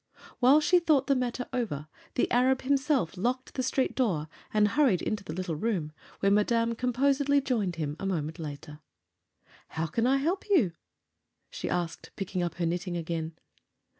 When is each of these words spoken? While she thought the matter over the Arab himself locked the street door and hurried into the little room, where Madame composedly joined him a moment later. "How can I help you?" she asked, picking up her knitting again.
While 0.39 0.59
she 0.61 0.79
thought 0.79 1.05
the 1.05 1.13
matter 1.13 1.47
over 1.53 1.87
the 2.15 2.31
Arab 2.31 2.63
himself 2.63 3.15
locked 3.17 3.53
the 3.53 3.61
street 3.61 3.93
door 3.93 4.27
and 4.51 4.69
hurried 4.69 5.03
into 5.03 5.23
the 5.23 5.31
little 5.31 5.55
room, 5.55 5.91
where 6.21 6.31
Madame 6.31 6.73
composedly 6.73 7.39
joined 7.39 7.75
him 7.75 7.95
a 7.99 8.07
moment 8.07 8.39
later. 8.39 8.79
"How 9.67 9.85
can 9.85 10.07
I 10.07 10.17
help 10.17 10.49
you?" 10.49 10.73
she 11.51 11.69
asked, 11.69 12.09
picking 12.15 12.41
up 12.41 12.55
her 12.55 12.65
knitting 12.65 12.97
again. 12.97 13.35